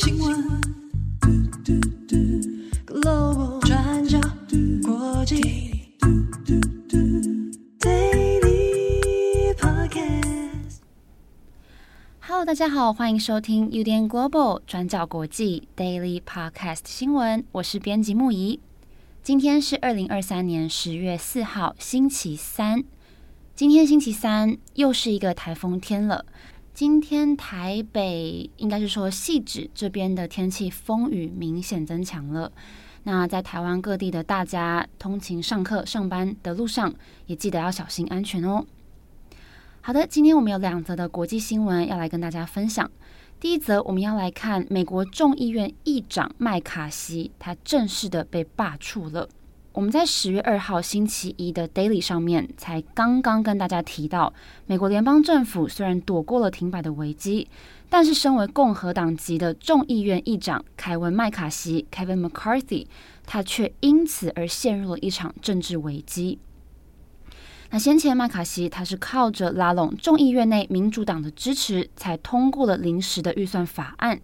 [0.00, 0.32] 新闻
[2.86, 4.20] ，Global 转角
[4.80, 5.40] 国际
[7.80, 10.76] ，Daily Podcast。
[12.20, 18.60] Hello，大家好，欢迎收听 UDN Global 转角国际 Daily Podcast 新闻，我是编辑木仪。
[19.24, 22.84] 今天是二零二三年十月四号，星期三。
[23.56, 26.24] 今天星期三又是一个台风天了。
[26.78, 32.52] 今天台北应该是说汐止这边的天气风雨明显增强了。
[33.02, 36.94] 那在台湾各地的大家通勤上课、上班的路上，
[37.26, 38.64] 也记得要小心安全哦。
[39.80, 42.88] 好的，今天我们有两则的国际新闻要来跟大家分享。
[43.40, 49.28] 第一则，我们要来看美国众议院议长麦卡锡，他正式的被罢黜了。
[49.72, 54.32] 我们在十月二号星期一的 Daily 上面才刚刚跟大家提到，
[54.66, 57.46] 美国联邦政府虽然躲过了停摆的危机，
[57.88, 62.86] 但是身为共和党籍的众议院议长凯文麦卡锡 （Kevin McCarthy）
[63.24, 66.38] 他却因此而陷入了一场政治危机。
[67.70, 74.18] 那先前麦卡锡他是靠着拉拢众议院内民主党的支持，才通过了临时的预算法案。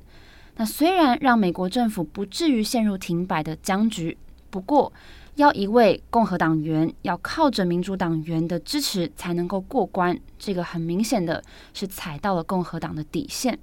[0.56, 4.17] 那虽然让美国政府不至于陷入停摆的僵局，
[4.51, 4.92] 不过，
[5.36, 13.58] 要一位共和党员要靠着民主党员的支持才能够过关，这个很明显的是踩到了共和党的底线。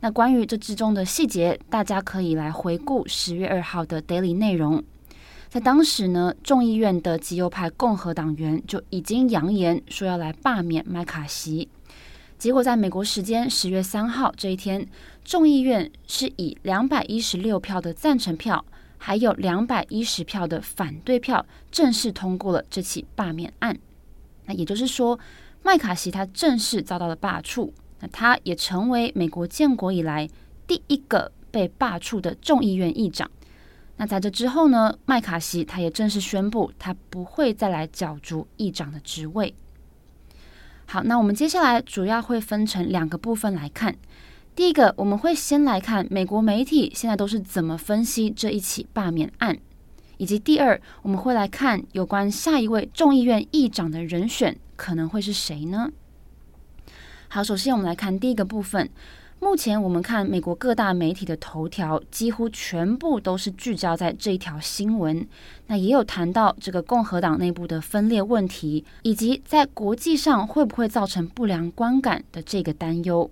[0.00, 4.82] 那关于这之中的细节，大家可以来回顾十月二号的 Daily 内容。
[5.48, 11.68] 在当时呢，众议院的极右派共和党员就已经扬言说要来罢免麦卡锡。
[12.38, 14.84] 结果在美国时间十月三号这一天，
[15.22, 18.64] 众议院是以两百一十六票的赞成票。
[19.04, 23.76] 还有两百一十票的反对票，正式通过了这起罢免案。
[24.46, 25.18] 那也就是说，
[25.64, 27.72] 麦卡锡他正式遭到了罢黜。
[27.98, 30.28] 那他也成为美国建国以来
[30.68, 33.28] 第一个被罢黜的众议院议长。
[33.96, 39.52] 那在这之后呢，麦卡锡他也正式宣布，他不会再来角逐议长的职位。
[40.86, 43.96] 好，那我们接下来主要会分成两个部分来看。
[44.54, 49.56] 第一个，我们会先来看美国媒体现在都是怎么分析这一起罢免案，
[50.18, 55.90] 以及第二，我们会来看有关下一位众议院议长的人选可能会是谁呢？
[57.28, 58.90] 好，首先我们来看第一个部分。
[59.40, 65.26] 目前我们看美国各大媒体的头条几乎全部都是聚焦在这一条新闻，
[65.66, 73.28] 那也有谈到这个共和党内部的分裂问题，以及在国际上会不会造成不良观感的这个担忧。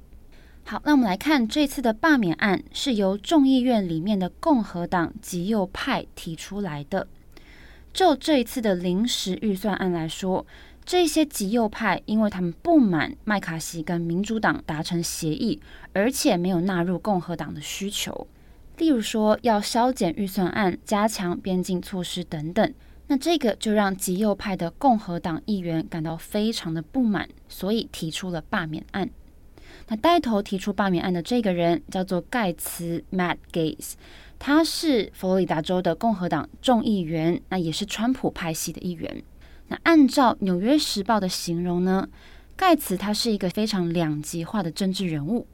[0.70, 7.08] 好，那我们来看这次的罢免案是由众议院里面的共和党极右派提出来的。
[7.92, 10.46] 就这一次的临时预算案来说，
[10.84, 15.60] 这些极右派因为他们不满麦卡锡跟民主党达成协议，
[15.92, 18.28] 而且没有纳入共和党的需求，
[18.78, 22.72] 例如说要削减预算案、加强边境措施等等。
[23.08, 29.10] 那这个就让极右派的共和党议员感到非常的不满，所以提出了罢免案。
[29.88, 33.94] 那带头提出罢免案的这个人叫做盖茨 （Matt Gaetz），
[34.38, 39.22] 他是佛罗里达州的共和党众议员，那也是川普派系的一员。
[39.68, 42.08] 那按照《纽约时报》的形容呢，
[42.56, 45.46] 盖茨他是一个非常两极化的政治人物。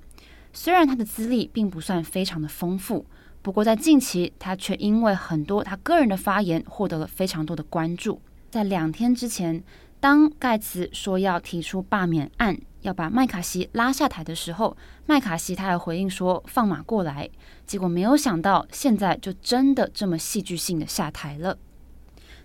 [0.53, 3.05] 虽然他的资历并不算非常的丰富，
[3.43, 8.21] 不过在近期他却因为很多他个人的发言获得了非常多的关注。
[8.51, 9.63] 在两天之前，
[10.01, 14.77] 当盖茨说要提出罢免案，要把麦卡锡拉下台的时候，
[15.07, 17.29] 麦卡锡他还回应说放马过来。
[17.67, 21.59] 结果没有想到，现在就真的这么戏剧性的下台了。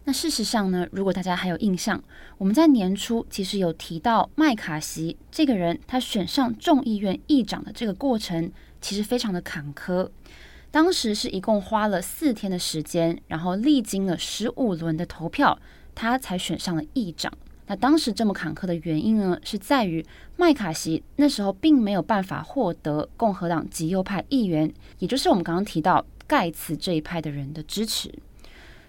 [0.06, 2.04] 那事实上呢，如果大家还有印象，
[2.40, 10.10] 我们在年初其实有提到麦卡锡这个人，他选上众议院议长的这个过程其实非常的坎坷。
[10.72, 15.60] 当时是一共花了四天的时间，然后历经了十五轮的投票，
[15.94, 17.32] 他才选上了议长。
[17.72, 24.70] 那当时这么坎坷的原因呢，是在于麦卡锡那时候并没有办法获得共和党极右派议员，
[25.00, 28.14] 也就是我们刚刚提到盖茨这一派的人的支持。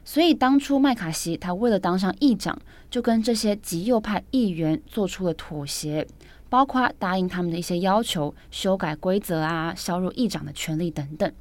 [0.05, 6.05] 所以当初麦卡锡他为了当上议长，就跟这些极右派议员做出了妥协，
[6.49, 11.33] 包括答应他们的一些要求，修改规则啊，削弱议长的权利等等。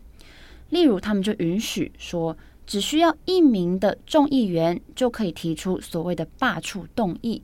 [0.70, 2.38] 例如，他们就允许说，
[2.72, 7.44] 只需要一名的众议员就可以提出所谓的罢黜动议，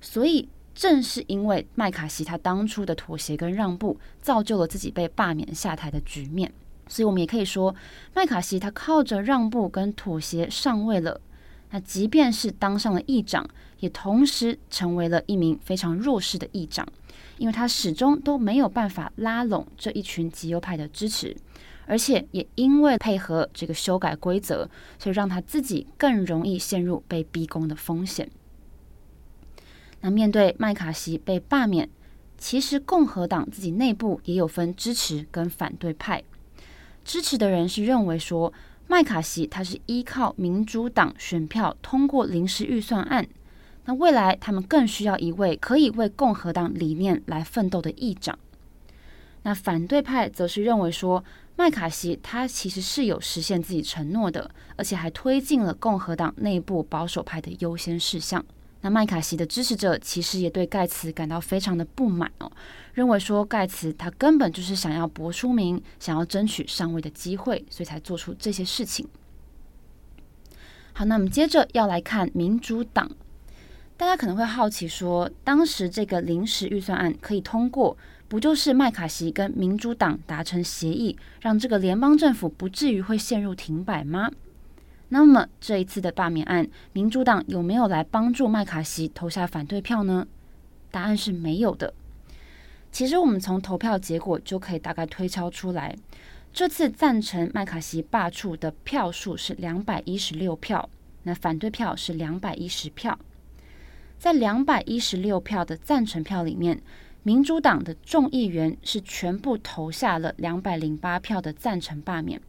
[0.00, 6.50] 所以正是因为麦卡锡他当初的妥协跟让步，造就了自己被罢免下台的局面。
[6.88, 7.76] 所以我们也可以说，
[8.14, 11.20] 麦卡锡他靠着让步跟妥协上位了。
[11.68, 13.46] 那即便是当上了议长，
[13.80, 16.88] 也同时成为了一名非常弱势的议长，
[17.36, 21.36] 因为他始终都没有办法拉拢这一群极右派的支持，
[21.86, 24.68] 而且也因为配合这个修改规则，
[24.98, 28.28] 所以让他自己更容易陷入被逼宫的风险。
[30.00, 31.88] 那面对麦卡锡被罢免，
[32.36, 36.22] 其实共和党自己内部也有分支持跟反对派。
[37.04, 38.52] 支持的人是认为说，
[38.88, 43.26] 麦卡锡他是依靠民主党选票通过临时预算案。
[43.84, 48.36] 那未来他们更需要一位可以为共和党理念来奋斗的议长。
[49.44, 51.24] 那反对派则是认为说，
[51.56, 58.44] 麦卡锡他其实是有实现自己承诺的，而且还推进了共和党内部保守派的优先事项。
[58.82, 62.52] 那麦卡锡的支持者其实也对盖茨感到非常的不满哦，
[62.92, 69.08] 认为说盖茨他根本就是想要博出名，想要争取上位的机会，所以才做出这些事情。
[70.92, 73.10] 好，那我们接着要来看民主党。
[73.96, 77.96] 大家可能会好奇说，当时这个临时预算案可以通过，
[78.28, 84.30] 不就是麦卡锡跟民主党达成协议，让这个联邦政府不至于会陷入停摆吗？
[85.10, 90.26] 那么这一次的罢免案，民主党有没有来帮助麦卡锡投下反对票呢？
[90.90, 91.94] 答案是没有的。
[92.90, 95.94] 其实我们从投票结果就可以大概推敲出来，
[96.52, 100.88] 这次赞成麦卡锡罢黜的票数是两百一十六票，
[101.22, 103.16] 那反对票是两百一十票。
[104.18, 106.80] 在两百一十六票的赞成票里面，
[107.26, 112.40] 民主党的众议员是全部投下了两百零八票的赞成罢免。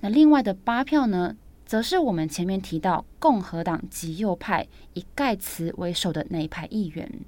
[0.00, 1.36] 那另外的八票呢，
[1.66, 7.20] 则是我们前面提到共和党极右派以盖茨为首的那一派议员。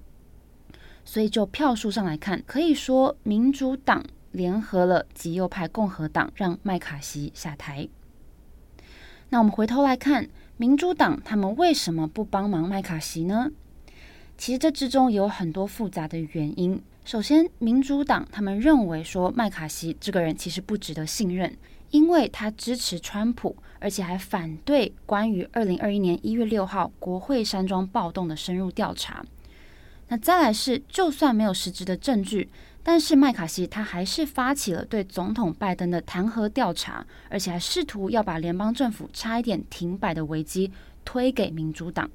[1.04, 7.86] 所以就票数上来看，可以说民主党联合了极右派共和党，让麦卡锡下台。
[9.28, 13.50] 那我们回头来看，民主党他们为什么不帮忙麦卡锡呢？
[14.38, 16.80] 其实这之中有很多复杂的原因。
[17.04, 21.56] 首先，民主党他们认为说麦卡锡这个人其实不值得信任，
[21.90, 29.24] 因为他支持川普，而且还反对关于二零二一年一月六号国会山庄暴动的深入调查。
[30.08, 32.48] 那再来是，就算没有实质的证据，
[32.82, 40.70] 但是麦卡锡他还是发起了对总统拜登的弹劾调查，而且还试图要把联邦政府差一点停摆的危机
[41.04, 42.10] 推给民主党。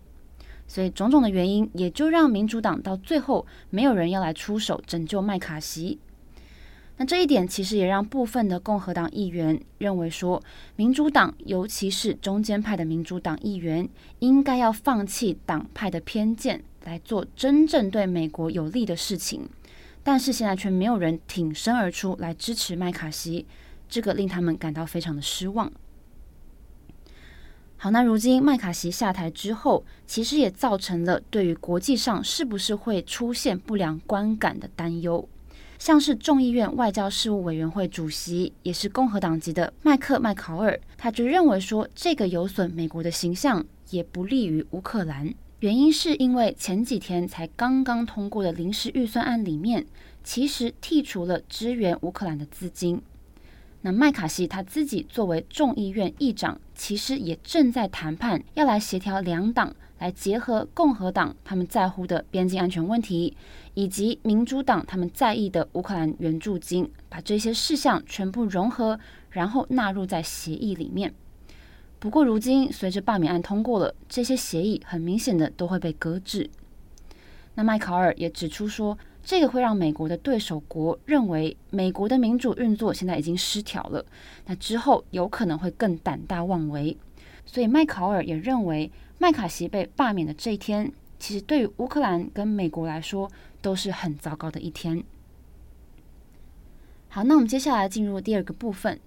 [0.72, 6.00] 所以种种的原因，也就让民主党到最后没有人要来出手拯救麦卡锡。
[6.96, 10.42] 那这一点其实也让部分的共和党议员认为说，
[10.78, 13.90] 民主党尤其是中间派的民主党议员，
[14.20, 19.50] 应该要放弃党派的偏见，来做真正对美国有利的事情。
[20.04, 23.46] 但是现在却没有人挺身而出来支持麦卡锡，
[23.90, 25.70] 这个令他们感到非常的失望。
[27.84, 35.28] 好，那如今麦卡锡下台之后，其实也造成了对于国际上是不是会出现不良观感的担忧。
[35.80, 45.34] 像是众议院外交事务委员会主席，也是共和党籍的麦克麦考尔，他就认为说，这个有损美国的形象，也不利于乌克兰。
[45.62, 49.84] 原因是因为前几天才刚刚通过的临时预算案里面，
[50.24, 53.02] 其实剔除了支援乌克兰的资金。
[53.84, 63.36] 那麦卡锡他自己作为众议院议长，其实也正在谈判，要来协调两党，来结合共和党他们在乎的边境安全问题，
[63.74, 69.00] 以及民主党他们在意的乌克兰援助金，把这些事项全部融合，
[69.32, 71.14] 然后纳入在协议里面。
[71.98, 76.50] 不过，如今随着罢免案通过了，这些协议很明显的都会被搁置。
[77.56, 84.06] 那麦考尔也指出说，这个会让美国的对手国认为美国的民主运作现在已经失调了，
[84.46, 86.98] 那之后有可能会更胆大妄为。
[87.46, 93.30] 所以麦考尔也认为，麦卡锡被罢免的这一天，其实对于乌克兰跟美国来说
[93.62, 95.04] 都是很糟糕的一天。
[97.10, 99.00] 好，那我们接下来进入第二个部分。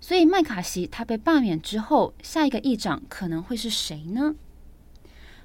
[0.00, 4.34] 所以麦卡锡他被罢免之后，下一个议长可能会是谁呢？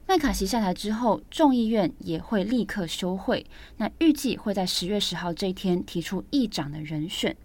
[0.06, 3.46] 麦卡锡下台之后，众议院也会立刻休会。
[3.78, 7.36] 那预计会在十月十号这一天提出议长的人选，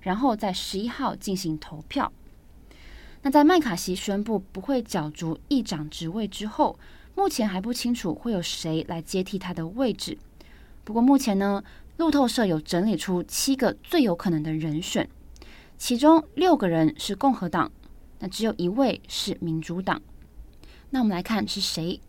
[0.00, 2.12] 然后在十一号进行投票。
[3.22, 6.78] 那在麦卡锡宣布不会角逐议长职位之后，
[7.14, 10.18] 目前还不清楚会有谁来接替他的位置。
[10.82, 11.62] 不过目前呢，
[11.98, 15.08] 路透社有整理出七个最有可能的人选，
[15.78, 17.70] 其中六个人是共和党，
[18.18, 20.02] 那只有一位是民主党。
[20.90, 22.00] 那我们来看是谁。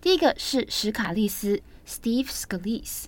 [0.00, 3.04] 第一个是史卡利斯 （Steve Scalise），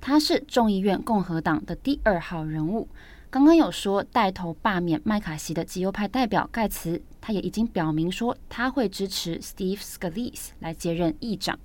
[0.00, 2.88] 他是众议院共和党的第二号人物。
[3.30, 11.58] 刚刚有说带头罢免麦卡锡的极右派代表盖茨，他也已经表明说他会支持 Steve Scalise 来接任议长。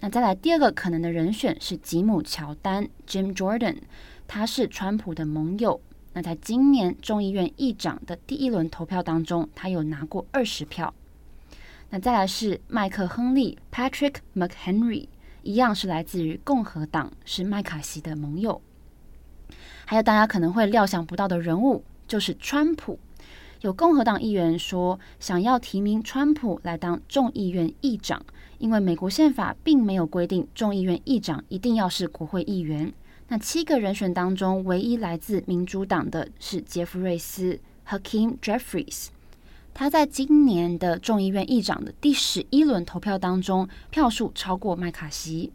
[0.00, 3.76] 那再来第二个可能的人选是吉姆·乔丹 （Jim Jordan），
[4.26, 5.80] 他是川普的盟友。
[6.14, 10.92] 那在今年众议院议长的第一轮投票当中，他有拿过二十票。
[11.90, 15.08] 那再来是麦克·亨利 （Patrick McHenry），
[15.42, 18.60] 一样是来自于共和党，是麦卡锡的盟友。
[19.86, 22.98] 还有大家可能会料想不到的人物，就是川普。
[23.62, 28.22] 有共和党议员说，想要提名川普来当众议院议长，
[28.58, 32.92] 因为美国宪法并没有规定众议院议长一定要是国会议员。
[33.28, 39.08] 那七个人选当中，唯一来自民主党的是杰弗瑞斯 （Hakeem Jeffries）。
[39.78, 45.52] 他在今年的众议院议长的第十一轮投票当中，票数超过麦卡锡。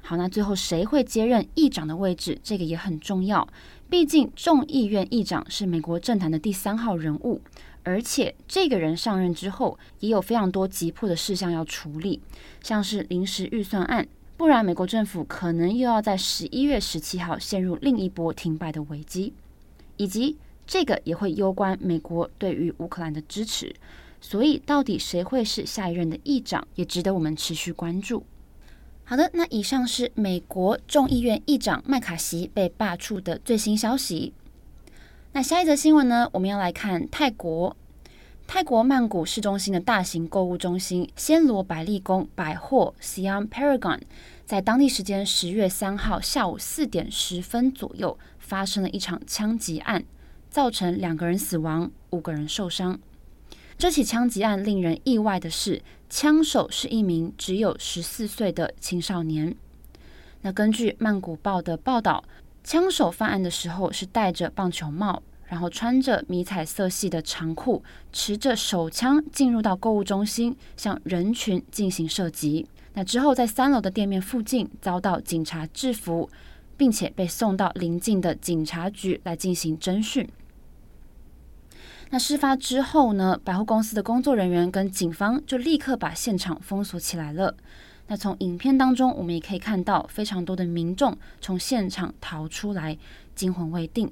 [0.00, 2.40] 好，那最后谁会接任议长的位置？
[2.42, 3.46] 这个也很重要。
[3.90, 7.42] 毕竟众议院议长是美国政坛的第三号人物，
[7.82, 12.22] 而且这个人上任之后，也有非常多急迫的事项要处理，
[12.62, 14.08] 像是临时预算案，
[14.38, 19.34] 不然美国政府可能又要在十一月十七号陷入另一波停摆的危机，
[19.98, 20.38] 以及。
[20.68, 23.74] 这个也会攸关美国对于乌克兰的支持，
[24.20, 28.22] 所以到底谁会是下一任的议长，也值得我们持续关注。
[29.04, 34.34] 好的，那以上是美国众议院议长麦卡锡被罢黜的最新消息。
[35.32, 36.28] 那下一则新闻呢？
[36.34, 37.74] 我们要来看泰国，
[38.46, 44.00] 泰国曼谷市中心的大型购物中心暹罗百丽宫百货 Siam Paragon，
[44.44, 50.04] 在当地时间十月三号下午四点十分左右，发生了一场枪击案。
[50.50, 52.98] 造成两个人死亡，五个人受伤。
[53.76, 59.54] 这起枪击案令人意外的是，枪手是一名只有十四岁的青少年。
[60.42, 62.24] 那根据《曼谷报》的报道，
[62.64, 72.66] 枪手犯案的时候是戴着棒球帽，然后穿着迷彩色系的长裤，持着手枪进入到购物中心，向人群进行射击。
[72.94, 76.28] 那之后，在三楼的店面附近遭到警察制服。
[76.78, 80.28] 并且被送到邻近的警察局来进行侦讯。
[82.10, 87.54] 那事发之后呢，百货公司的工作人员跟警方就立刻把现场封锁起来了。
[88.06, 92.96] 那从影片当中，我们也可以看到非常多的民众从现场逃出来，
[93.34, 94.10] 惊魂未定。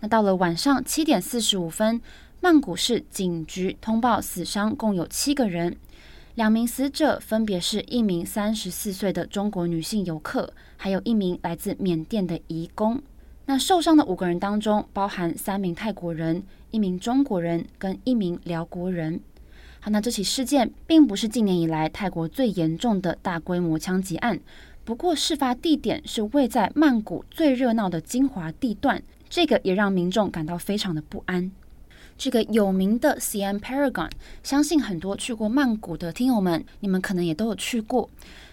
[0.00, 2.00] 那到了晚上七点四十五分，
[2.40, 5.76] 曼谷市警局通报死伤共有七个人。
[6.36, 13.02] 两名死者分别是一名三十四岁的中国女性游客，还有一名来自缅甸的移工。
[13.50, 19.18] 那受伤的五个人当中，包含三名泰国人、一名中国人跟一名寮国人。
[19.80, 24.38] 好，那这起事件并不是近年以来泰国最严重的大规模枪击案，
[24.84, 31.50] 不过事发地点是位在曼谷最热闹的精华地段，这个也让民众感到非常的不安。
[32.18, 34.10] 这个有名的 Siam Paragon，
[34.42, 38.10] 相信很多去过曼谷的听友们，你们可能也都有去过。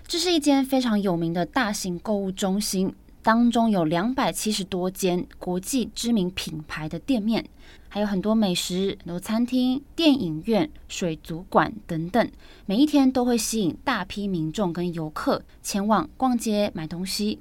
[0.07, 7.43] 这是一间非常有名的大型购物中心，当中有两百七十多间国际知名品牌的店面，
[7.89, 12.31] 还有很多美食、很多餐厅、电影院、水族馆等等，
[12.67, 17.39] 每一天都会吸引大批民众跟游客前往逛街买东西。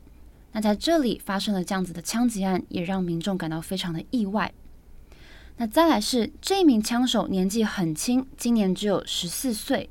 [0.53, 4.51] 那在这里发生了这样子的枪击案，也让民众感到非常的意外。
[5.59, 9.91] 那再来是这名枪手年纪很轻，今年只有十四岁。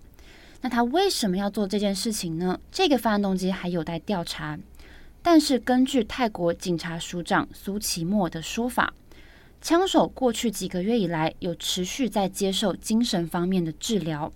[0.62, 2.60] 那他为什么要做这件事情呢？
[2.72, 4.58] 这个犯案动机还有待调查。
[5.24, 8.94] 但是根据泰国警察署长苏奇莫的说法，
[9.62, 14.32] 枪手过去几个月以来有持续在接受精神方面的治疗。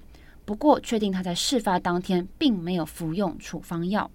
[0.46, 4.10] 不过，确定他在事发当天并没有服用处方药。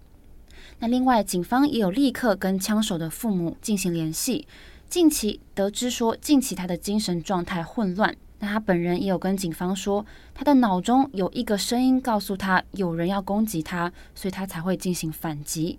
[0.78, 4.48] 那另外，警方也有立刻跟枪手的父母进行联系。
[4.88, 8.16] 近期得知说，近期他的精神状态混乱。
[8.38, 15.78] 那他本人也有跟警方说，他的脑中有一个声音告诉他有人要攻击他，所以他才会进行反击。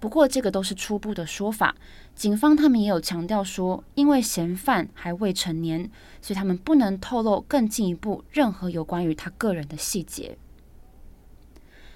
[0.00, 1.76] 不过这个都是初步的说法，
[2.14, 5.90] 警方他们也有强调说，因为嫌犯还未成年，
[6.22, 10.38] 所以他们不能透露更进一步任何有关于他个人的细节。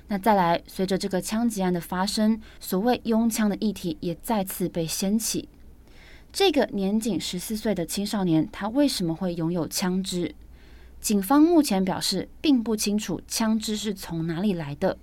[0.08, 5.48] 那再来，随着这个枪击案的发生，所谓拥枪的议题也再次被掀起。
[6.30, 10.34] 这个年仅十四岁的青少年，他为什么会拥有枪支？
[11.00, 14.98] 警方目前表示并不清楚枪支是从哪里来的，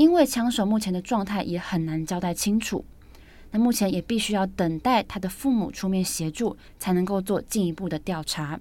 [0.00, 2.82] 因为枪手目前的状态也很难交代清楚。
[3.50, 8.58] 那目前也必须要等待他的父母出面协助，才能够做进一步的调查。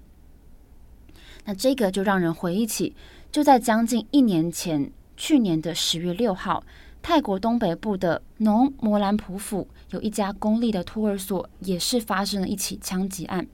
[1.45, 2.93] 那这个就让人回忆起，
[3.31, 6.61] 就在将近一年前，去年的十月六号。
[7.01, 13.47] 泰国东北部的农摩兰普府有一家公立的托儿所，也是发生了一起枪击案。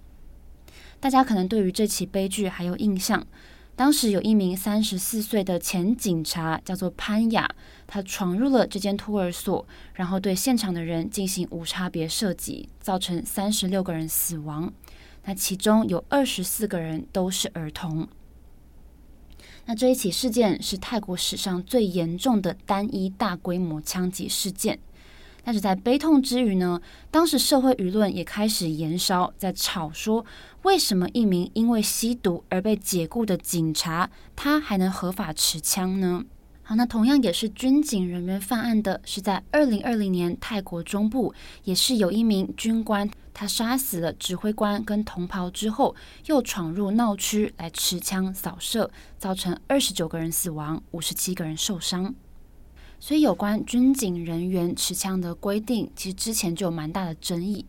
[1.00, 3.28] 大家可能对于这起悲剧还有印象。
[3.76, 7.54] 当时有一名三十四岁的前警察叫做潘雅，
[7.86, 14.72] 他闯入了这间托儿所，然后对现场的人进行无差别射击，造成三十六个人死亡。
[15.26, 18.08] 那其中有二十四个人都是儿童。
[19.66, 24.80] 那这一起事件是泰国史上最严重的单一大规模枪击事件。
[25.46, 30.26] 但是在悲痛之余呢，当时社会舆论也开始延烧，在吵说，
[30.64, 36.26] 为什么一名因为吸毒而被解雇的警察，他还能合法持枪呢？
[36.64, 41.32] 好，那同样也是军警人员犯案的，是在二零二零年泰国中部，
[41.64, 52.16] 也是有一名军官，他杀死了指挥官跟同袍之后，又闯入闹区来持枪扫射，造成二十九个人死亡，五十七个人受伤。
[53.00, 57.66] 所以，有关军警人员持枪的规定，其实之前就有蛮大的争议。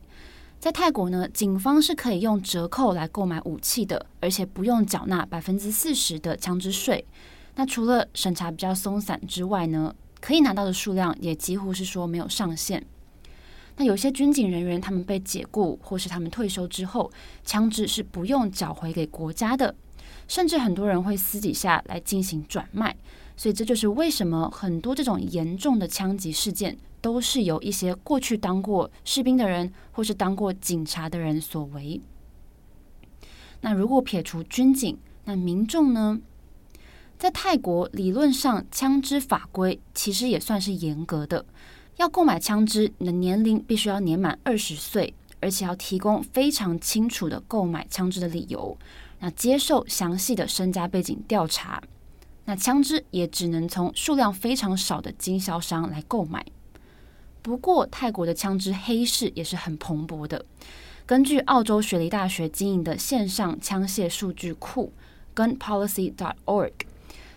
[0.59, 7.05] 在泰国呢，警方是可以用折扣来购买武器的，而且不用缴纳百分之四十的枪支税。
[7.57, 12.85] 那除了审查比较松散之外呢，可以拿到的数量也几乎是说没有上限。
[13.77, 17.13] 那有些军警人员他们被解雇或是他们退休之后，
[17.45, 19.75] 枪支是不用缴回给国家的，
[20.27, 22.97] 甚至很多人会私底下来进行转卖。
[23.37, 32.01] 所以这就是为什么很多这种严重的枪击事件都是由一些过去当过士兵的人或是当过警察的人所为。
[33.61, 36.21] 那如果撇除军警，那民众呢？
[37.19, 41.45] 在泰国理论上，枪支法规其实也算是严格的。
[41.97, 48.77] 要购买枪支，你的年龄必须要年满二十岁，而且要提供非常清楚的购买枪支的理由，
[49.21, 51.83] 那接受详细的身家背景调查。
[52.47, 56.45] 那枪支也只能从数量非常少的经销商来购买。
[57.43, 60.45] 不过，泰国的枪支黑市也是很蓬勃的。
[61.05, 64.93] 根据澳洲雪梨大学经营的线上枪械数据库
[65.37, 66.73] Gunpolicy.org，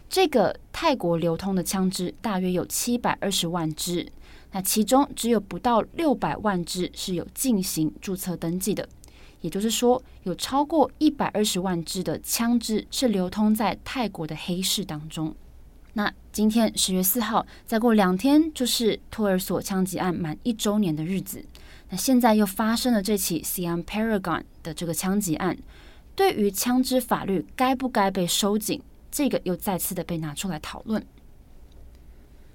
[0.09, 4.11] 这个泰国流通的枪支大约有七百二十万支，
[4.51, 8.89] 那其中只有不到六百万支是有进行注册登记的。
[9.41, 15.35] 也就是说，有超过一百二十万支的枪支是流通在泰国的黑市当中。
[15.93, 21.43] 那今天十月四号，再过两天就是托儿所枪击案满一周年的日子。
[21.89, 25.57] 那现在又发生了这起 Siam Paragon 的这个枪击案，
[26.15, 31.03] 对于枪支法律该不该被收紧，这个又再次的被拿出来讨论。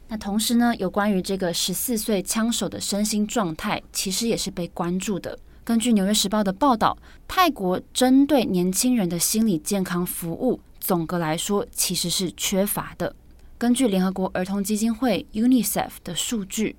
[0.07, 5.38] 那同时呢，有关于这个十四岁枪手的身心状态，其实也是被关注的。
[5.64, 13.16] 根据《纽约时报》的报道，泰国针对年轻人的心理健康服务，总的来说其实是缺乏的。
[13.57, 16.77] 根据联合国儿童基金会 （UNICEF） 的数据，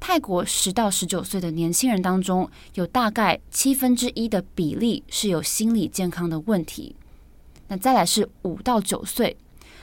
[0.00, 6.96] 泰国十到十九岁的年轻人当中，有大概七分之一的比例是有心理健康的问题。
[7.68, 9.36] 那再来是五到九岁，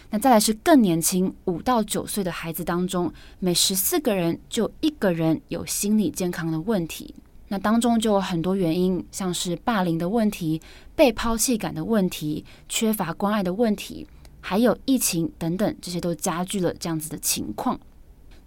[0.10, 7.16] 那再来是更年轻五到九岁的孩子当中，每十四个人就一个人有心理健康的问题。
[7.54, 10.60] 那当中就有很多原因，像是霸凌的问题、
[10.96, 14.08] 被抛弃感的问题、缺乏关爱的问题，
[14.42, 17.80] 还有疫情等等，这些都加剧了这样子的情况。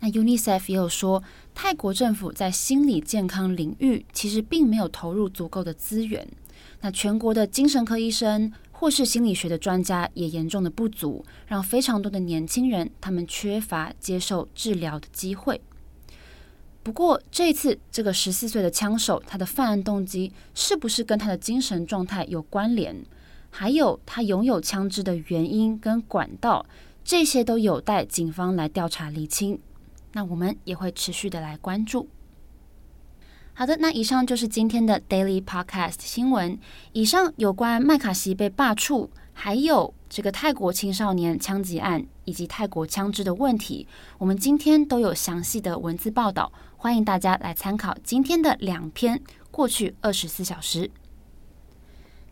[0.00, 1.22] 那 UNICEF 也有说，
[1.54, 6.26] 泰国政府在心理健康领域其实并没有投入足够的资源。
[6.80, 15.60] 那全国的精神科医生或是心理学的专家也严重的不足，让非常多的年轻人他们缺乏接受治疗的机会。
[16.86, 23.04] 不过，这次这个十四岁的枪手，他的犯案动机是不是跟他的精神状态有关联？
[23.50, 26.64] 还有他拥有枪支的原因跟管道，
[27.04, 29.58] 这些都有待警方来调查厘清。
[30.12, 32.08] 那我们也会持续的来关注。
[33.52, 36.56] 好的，那以上就是今天的 Daily Podcast 新闻。
[36.92, 46.52] 以上有关麦卡锡被罢黜，还有这个泰国青少年枪击案以及泰国枪支的问题，我们今天都有详细的文字报道。
[46.86, 49.20] 欢迎大家来参考今天的两篇
[49.50, 50.88] 过去二十四小时。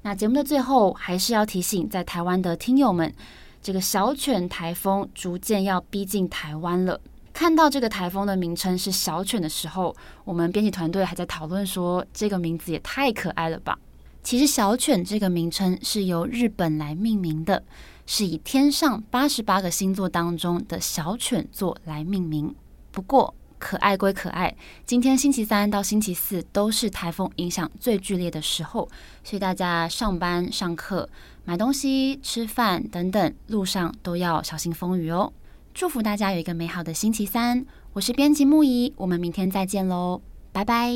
[0.03, 3.13] 那节目的最后，还是要提醒在台湾的听友们，
[3.61, 7.01] 这个小犬台风逐渐要逼近台湾了。
[7.33, 9.93] 看到这个台风的名称是小犬的时候，
[10.25, 13.77] 我们编辑团队还在讨论说，这个名字也太可爱了吧。
[14.23, 17.65] 其实小犬这个名称是由日本来命名的，
[18.07, 22.55] 是以天上八十八个星座当中的小犬座来命名。
[22.93, 28.87] 不过，可爱归可爱，今天星期三到星期四都是台风影响最剧烈的时候，
[29.25, 31.09] 所以大家上班、上课、
[31.47, 35.33] 买东西、吃饭等等，路上都要小心风雨哦。
[35.73, 40.21] 祝福大家有一个美好的星期三，我是编辑木仪，我们明天再见喽，
[40.53, 40.91] 拜拜。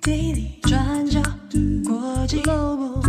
[0.00, 1.20] Daily 转角
[1.84, 3.02] 国际 Global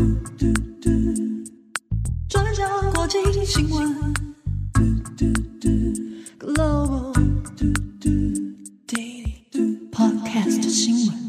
[2.28, 4.14] 转角国际新闻
[6.44, 7.14] Global
[9.94, 11.23] Podcast 新闻。